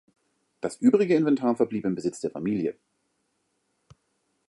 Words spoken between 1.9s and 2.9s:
Besitz der Familie.